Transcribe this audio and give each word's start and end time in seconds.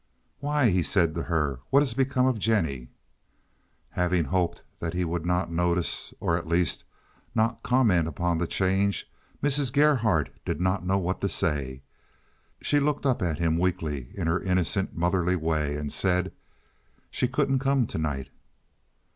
"Why," 0.39 0.71
he 0.71 0.81
said 0.81 1.13
to 1.13 1.21
her, 1.21 1.59
"what 1.69 1.81
has 1.83 1.93
become 1.93 2.25
of 2.25 2.39
Jennie?" 2.39 2.89
Having 3.91 4.23
hoped 4.23 4.63
that 4.79 4.95
he 4.95 5.05
would 5.05 5.27
not 5.27 5.51
notice, 5.51 6.11
or, 6.19 6.35
at 6.35 6.47
least, 6.47 6.83
not 7.35 7.61
comment 7.61 8.07
upon 8.07 8.39
the 8.39 8.47
change, 8.47 9.07
Mrs. 9.43 9.71
Gerhardt 9.71 10.29
did 10.43 10.59
not 10.59 10.83
know 10.83 10.97
what 10.97 11.21
to 11.21 11.29
say. 11.29 11.83
She 12.63 12.79
looked 12.79 13.05
up 13.05 13.21
at 13.21 13.37
him 13.37 13.59
weakly 13.59 14.07
in 14.15 14.25
her 14.25 14.41
innocent, 14.41 14.97
motherly 14.97 15.35
way, 15.35 15.75
and 15.75 15.93
said, 15.93 16.33
"She 17.11 17.27
couldn't 17.27 17.59
come 17.59 17.85
to 17.85 17.99
night." 17.99 18.29